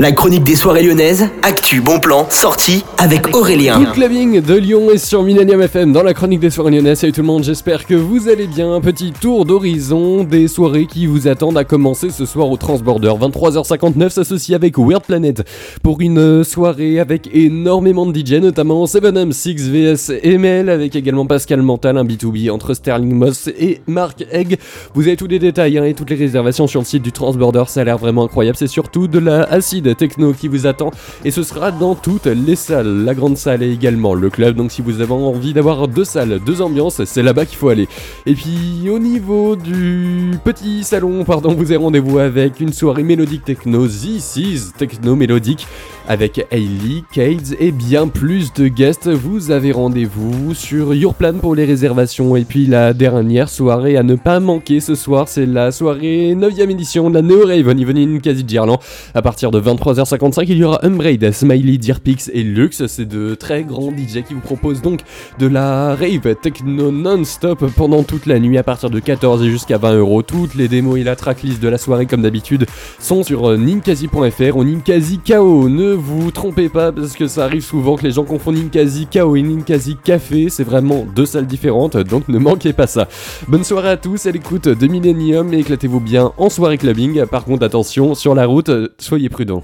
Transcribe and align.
La 0.00 0.12
chronique 0.12 0.44
des 0.44 0.56
soirées 0.56 0.82
lyonnaises, 0.82 1.28
actu, 1.42 1.82
bon 1.82 2.00
plan, 2.00 2.26
sortie 2.30 2.86
avec 2.96 3.36
Aurélien. 3.36 3.74
Tout 3.74 3.80
le 3.80 3.92
clubbing 3.92 4.40
de 4.40 4.54
Lyon 4.54 4.90
est 4.90 4.96
sur 4.96 5.22
Millennium 5.22 5.60
FM 5.60 5.92
dans 5.92 6.02
la 6.02 6.14
chronique 6.14 6.40
des 6.40 6.48
soirées 6.48 6.70
lyonnaises. 6.70 7.00
Salut 7.00 7.12
tout 7.12 7.20
le 7.20 7.26
monde, 7.26 7.44
j'espère 7.44 7.84
que 7.84 7.92
vous 7.92 8.30
allez 8.30 8.46
bien. 8.46 8.72
Un 8.72 8.80
petit 8.80 9.12
tour 9.12 9.44
d'horizon 9.44 10.24
des 10.24 10.48
soirées 10.48 10.86
qui 10.86 11.04
vous 11.04 11.28
attendent 11.28 11.58
à 11.58 11.64
commencer 11.64 12.08
ce 12.08 12.24
soir 12.24 12.50
au 12.50 12.56
Transborder. 12.56 13.10
23h59 13.10 14.08
s'associe 14.08 14.56
avec 14.56 14.78
Weird 14.78 15.04
Planet 15.04 15.42
pour 15.82 16.00
une 16.00 16.44
soirée 16.44 16.98
avec 16.98 17.28
énormément 17.34 18.06
de 18.06 18.18
DJ, 18.18 18.40
notamment 18.40 18.86
7M, 18.86 19.32
6 19.32 19.70
VS 19.70 20.12
ML 20.24 20.70
avec 20.70 20.96
également 20.96 21.26
Pascal 21.26 21.60
Mental, 21.60 21.98
un 21.98 22.04
B2B 22.04 22.50
entre 22.50 22.72
Sterling 22.72 23.12
Moss 23.12 23.48
et 23.48 23.82
Mark 23.86 24.24
Egg. 24.32 24.58
Vous 24.94 25.02
avez 25.02 25.16
tous 25.16 25.26
les 25.26 25.38
détails 25.38 25.76
hein, 25.76 25.84
et 25.84 25.92
toutes 25.92 26.08
les 26.08 26.16
réservations 26.16 26.66
sur 26.66 26.80
le 26.80 26.86
site 26.86 27.02
du 27.02 27.12
Transborder, 27.12 27.64
ça 27.66 27.82
a 27.82 27.84
l'air 27.84 27.98
vraiment 27.98 28.24
incroyable. 28.24 28.56
C'est 28.56 28.66
surtout 28.66 29.06
de 29.06 29.18
la 29.18 29.42
acide 29.42 29.89
techno 29.94 30.32
qui 30.32 30.48
vous 30.48 30.66
attend 30.66 30.90
et 31.24 31.30
ce 31.30 31.42
sera 31.42 31.70
dans 31.70 31.94
toutes 31.94 32.26
les 32.26 32.56
salles, 32.56 33.04
la 33.04 33.14
grande 33.14 33.36
salle 33.36 33.62
et 33.62 33.72
également 33.72 34.14
le 34.14 34.30
club. 34.30 34.56
Donc 34.56 34.72
si 34.72 34.82
vous 34.82 35.00
avez 35.00 35.12
envie 35.12 35.52
d'avoir 35.52 35.88
deux 35.88 36.04
salles, 36.04 36.40
deux 36.44 36.62
ambiances, 36.62 37.04
c'est 37.04 37.22
là-bas 37.22 37.46
qu'il 37.46 37.58
faut 37.58 37.68
aller. 37.68 37.88
Et 38.26 38.34
puis 38.34 38.88
au 38.90 38.98
niveau 38.98 39.56
du 39.56 40.32
petit 40.44 40.84
salon, 40.84 41.24
pardon, 41.24 41.54
vous 41.54 41.72
avez 41.72 41.76
rendez-vous 41.76 42.18
avec 42.18 42.60
une 42.60 42.72
soirée 42.72 43.02
mélodique 43.02 43.44
techno, 43.44 43.86
This 43.86 44.36
is 44.36 44.72
techno 44.76 45.16
mélodique 45.16 45.66
avec 46.08 46.44
Hailey, 46.50 47.04
Cades 47.12 47.54
et 47.60 47.70
bien 47.70 48.08
plus 48.08 48.52
de 48.52 48.66
guests. 48.66 49.08
Vous 49.08 49.52
avez 49.52 49.70
rendez-vous 49.70 50.54
sur 50.54 50.92
Yourplan 50.92 51.34
pour 51.34 51.54
les 51.54 51.64
réservations. 51.64 52.34
Et 52.34 52.44
puis 52.44 52.66
la 52.66 52.92
dernière 52.92 53.48
soirée 53.48 53.96
à 53.96 54.02
ne 54.02 54.16
pas 54.16 54.40
manquer 54.40 54.80
ce 54.80 54.94
soir, 54.94 55.28
c'est 55.28 55.46
la 55.46 55.70
soirée 55.70 56.34
9ème 56.34 56.70
édition 56.70 57.10
de 57.10 57.14
la 57.14 57.22
Neo 57.22 57.46
Raven 57.46 57.78
Evening 57.78 58.20
Quasi 58.20 58.44
Gerland. 58.46 58.80
À 59.14 59.22
partir 59.22 59.50
de 59.50 59.60
23h55, 59.80 60.44
il 60.48 60.58
y 60.58 60.64
aura 60.64 60.84
Umbraid, 60.84 61.32
Smiley, 61.32 61.78
Deerpix 61.78 62.30
et 62.34 62.42
Lux. 62.42 62.86
C'est 62.86 63.06
de 63.06 63.34
très 63.34 63.64
grands 63.64 63.90
DJ 63.90 64.22
qui 64.22 64.34
vous 64.34 64.40
proposent 64.40 64.82
donc 64.82 65.00
de 65.38 65.46
la 65.46 65.94
rave 65.94 66.34
techno 66.42 66.90
non-stop 66.90 67.64
pendant 67.76 68.02
toute 68.02 68.26
la 68.26 68.38
nuit 68.38 68.58
à 68.58 68.62
partir 68.62 68.90
de 68.90 69.00
14 69.00 69.42
et 69.42 69.50
jusqu'à 69.50 69.78
20 69.78 69.94
euros. 69.94 70.22
Toutes 70.22 70.54
les 70.54 70.68
démos 70.68 70.98
et 70.98 71.04
la 71.04 71.16
tracklist 71.16 71.62
de 71.62 71.68
la 71.68 71.78
soirée, 71.78 72.04
comme 72.04 72.20
d'habitude, 72.20 72.66
sont 72.98 73.22
sur 73.22 73.56
ninkasi.fr 73.56 74.56
ou 74.56 74.64
ninkasi 74.64 75.18
KO. 75.18 75.68
Ne 75.70 75.92
vous 75.92 76.30
trompez 76.30 76.68
pas 76.68 76.92
parce 76.92 77.14
que 77.14 77.26
ça 77.26 77.44
arrive 77.44 77.64
souvent 77.64 77.96
que 77.96 78.02
les 78.02 78.10
gens 78.10 78.24
confondent 78.24 78.56
Ninkasi 78.56 79.06
KO 79.06 79.36
et 79.36 79.42
Ninkasi 79.42 79.96
Café. 79.96 80.48
C'est 80.50 80.64
vraiment 80.64 81.06
deux 81.16 81.26
salles 81.26 81.46
différentes, 81.46 81.96
donc 81.96 82.28
ne 82.28 82.38
manquez 82.38 82.74
pas 82.74 82.86
ça. 82.86 83.08
Bonne 83.48 83.64
soirée 83.64 83.90
à 83.90 83.96
tous 83.96 84.26
à 84.26 84.30
l'écoute 84.30 84.68
de 84.68 84.86
Millennium 84.86 85.54
et 85.54 85.60
éclatez-vous 85.60 86.00
bien 86.00 86.32
en 86.36 86.50
soirée 86.50 86.76
clubbing. 86.76 87.24
Par 87.26 87.44
contre, 87.44 87.64
attention, 87.64 88.14
sur 88.14 88.34
la 88.34 88.44
route, 88.44 88.70
soyez 88.98 89.30
prudents. 89.30 89.62